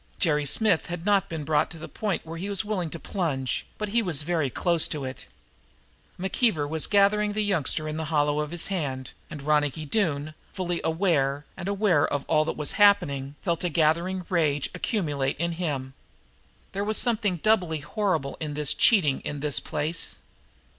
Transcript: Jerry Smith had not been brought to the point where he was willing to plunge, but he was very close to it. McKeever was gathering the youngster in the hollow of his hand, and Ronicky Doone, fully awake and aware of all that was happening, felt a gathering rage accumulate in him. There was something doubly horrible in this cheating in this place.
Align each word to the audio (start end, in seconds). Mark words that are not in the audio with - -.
Jerry 0.17 0.47
Smith 0.47 0.87
had 0.87 1.05
not 1.05 1.29
been 1.29 1.43
brought 1.43 1.69
to 1.69 1.77
the 1.77 1.87
point 1.87 2.25
where 2.25 2.39
he 2.39 2.49
was 2.49 2.65
willing 2.65 2.89
to 2.89 2.97
plunge, 2.99 3.67
but 3.77 3.89
he 3.89 4.01
was 4.01 4.23
very 4.23 4.49
close 4.49 4.87
to 4.87 5.05
it. 5.05 5.27
McKeever 6.19 6.67
was 6.67 6.87
gathering 6.87 7.33
the 7.33 7.43
youngster 7.43 7.87
in 7.87 7.97
the 7.97 8.05
hollow 8.05 8.39
of 8.39 8.49
his 8.49 8.65
hand, 8.65 9.11
and 9.29 9.43
Ronicky 9.43 9.85
Doone, 9.85 10.33
fully 10.51 10.81
awake 10.83 11.43
and 11.55 11.67
aware 11.67 12.07
of 12.07 12.25
all 12.27 12.45
that 12.45 12.57
was 12.57 12.71
happening, 12.81 13.35
felt 13.43 13.63
a 13.63 13.69
gathering 13.69 14.25
rage 14.27 14.71
accumulate 14.73 15.37
in 15.37 15.51
him. 15.51 15.93
There 16.71 16.83
was 16.83 16.97
something 16.97 17.37
doubly 17.37 17.81
horrible 17.81 18.37
in 18.39 18.55
this 18.55 18.73
cheating 18.73 19.19
in 19.19 19.39
this 19.41 19.59
place. 19.59 20.15